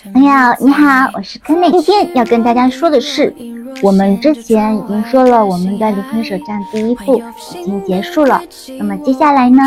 [0.00, 1.70] 朋友你好，我是柯内。
[1.70, 3.34] 今天要跟大家说的是，
[3.82, 7.22] 我们之前已经说了，我们的离婚手账第一步
[7.58, 8.40] 已经结束了。
[8.78, 9.62] 那么接下来呢，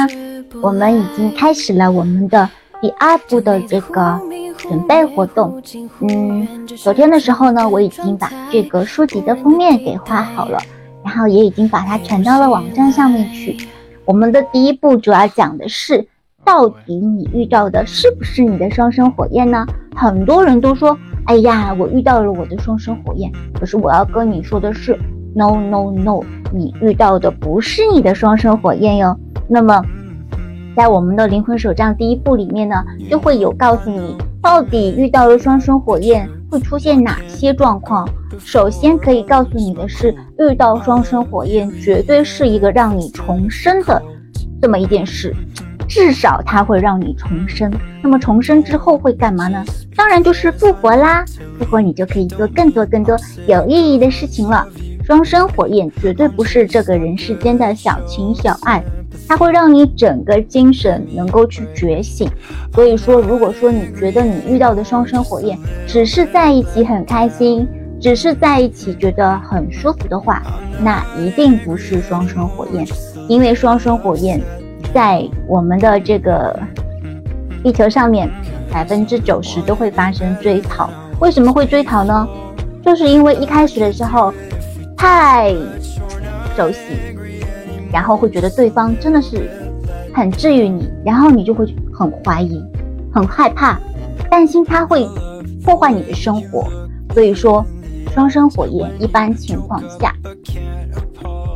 [0.64, 2.50] 我们已经开始了我们的
[2.82, 4.20] 第二步的这个
[4.58, 5.62] 准备活动。
[6.00, 10.60] 嗯，昨天的时候呢，我已经把这个书籍的封面给画好了，
[11.04, 13.56] 然后也已经把它传到了网站上面去。
[14.06, 16.08] 我们的第一步主要讲的是。
[16.46, 19.66] 到底你遇到的是不是你的双生火焰呢？
[19.96, 20.96] 很多人都说，
[21.26, 23.32] 哎呀，我遇到了我的双生火焰。
[23.54, 24.96] 可是我要跟你说的是
[25.34, 26.22] ，no no no，
[26.54, 29.18] 你遇到的不是你的双生火焰哟。
[29.48, 29.82] 那么，
[30.76, 32.76] 在我们的灵魂手账第一步里面呢，
[33.10, 38.08] 就会有告诉你，到底遇到了双生火焰会出现哪些状况。
[38.38, 44.00] 首先可以告诉你的是，遇到双生火焰绝对是一个让你重生的
[44.62, 45.34] 这么一件事。
[45.96, 47.72] 至少它会让你重生。
[48.04, 49.64] 那么重生之后会干嘛呢？
[49.96, 51.24] 当然就是复活啦！
[51.58, 53.18] 复活你就可以做更多更多
[53.48, 54.68] 有意义的事情了。
[55.06, 58.84] 双生火焰绝对不是这个人世间的小情小爱，
[59.26, 62.30] 它会让你整个精神能够去觉醒。
[62.74, 67.66] 所以说，如果说你觉得你遇到的双生火焰只是在一起很开心，
[68.02, 70.44] 只是在一起觉得很舒服的话，
[70.82, 72.86] 那一定不是双生火焰，
[73.30, 74.42] 因为双生火焰。
[74.96, 76.58] 在我们的这个
[77.62, 78.32] 地球上面，
[78.72, 80.90] 百分之九十都会发生追逃。
[81.20, 82.26] 为什么会追逃呢？
[82.82, 84.34] 就是因为一开始的时候
[84.96, 85.54] 太
[86.56, 86.80] 熟悉，
[87.92, 89.50] 然后会觉得对方真的是
[90.14, 92.64] 很治愈你，然后你就会很怀疑、
[93.14, 93.78] 很害怕、
[94.32, 95.06] 担心他会
[95.62, 96.70] 破坏你的生活。
[97.14, 97.66] 所以说，
[98.14, 100.16] 双生火焰一般情况下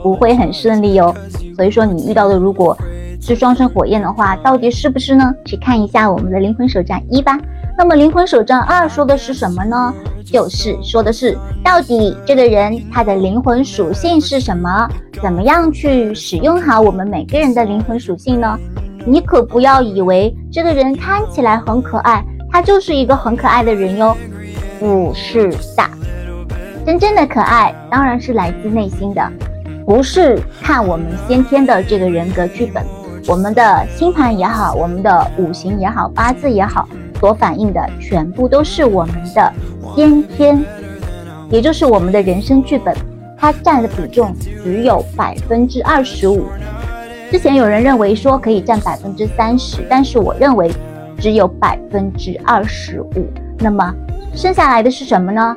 [0.03, 1.15] 不会很顺利哦。
[1.55, 2.77] 所以说，你遇到的如果
[3.21, 5.33] 是双生火焰的话，到底是不是呢？
[5.45, 7.37] 去看一下我们的灵魂手账一吧。
[7.77, 9.93] 那么灵魂手账二说的是什么呢？
[10.25, 14.87] 就是说的是到底这个人他的灵魂属性是什么？
[15.21, 18.57] 怎么样去使用好我们每个人的灵魂属性呢？
[19.05, 24.15] 你可不要以为这个人看起来很可爱，他就是一个很可爱的人哟。
[24.79, 25.83] 不是的，
[26.85, 29.31] 真正的可爱当然是来自内心的，
[29.85, 32.83] 不是看我们先天的这个人格剧本。
[33.27, 36.87] 我们的星盘也好，我们的五行也好，八字也好，
[37.19, 39.53] 所反映的全部都是我们的
[39.95, 40.63] 先天，
[41.51, 42.95] 也就是我们的人生剧本，
[43.37, 46.45] 它占的比重只有百分之二十五。
[47.29, 50.71] 之前有人认为说可以占百分之三十，但是我认为
[51.19, 53.27] 只有百分之二十五。
[53.59, 53.93] 那么
[54.33, 55.55] 剩下来的是什么呢？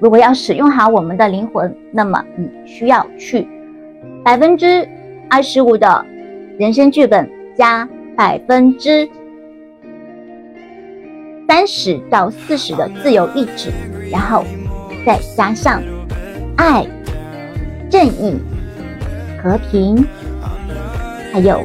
[0.00, 3.48] 如果要使用好我们的灵魂，那么你需要去
[4.22, 4.86] 百分之
[5.30, 6.04] 二十五的。
[6.56, 7.28] 人生剧本
[7.58, 9.08] 加百分之
[11.48, 13.72] 三十到四十的自由意志，
[14.08, 14.44] 然后
[15.04, 15.82] 再加上
[16.56, 16.86] 爱、
[17.90, 18.36] 正义、
[19.42, 20.06] 和平，
[21.32, 21.60] 还有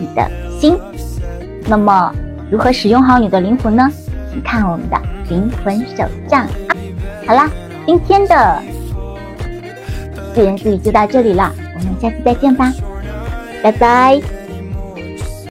[0.00, 0.28] 你的
[0.58, 0.76] 心。
[1.68, 2.12] 那么，
[2.50, 3.88] 如何使用好你的灵魂呢？
[4.32, 5.00] 请看我们的
[5.30, 6.44] 灵魂手账。
[7.24, 7.48] 好啦，
[7.86, 8.60] 今天的
[10.34, 12.72] 自言自语就到这里了，我们下次再见吧。
[13.62, 14.37] 拜拜。